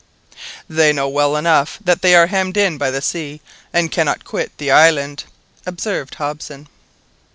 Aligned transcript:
"They 0.67 0.91
know 0.93 1.07
well 1.07 1.35
enough 1.37 1.77
that 1.83 2.01
they 2.01 2.15
are 2.15 2.25
hemmed 2.25 2.57
in 2.57 2.79
by 2.79 2.89
the 2.89 3.03
sea 3.03 3.39
and 3.71 3.91
cannot 3.91 4.25
quit 4.25 4.51
the 4.57 4.71
island," 4.71 5.25
observed 5.63 6.15
Hobson. 6.15 6.67